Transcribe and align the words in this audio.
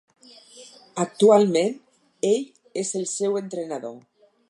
Actualment, 1.03 1.77
ell 2.33 2.83
és 2.85 2.97
el 3.03 3.09
seu 3.15 3.41
entrenador. 3.47 3.99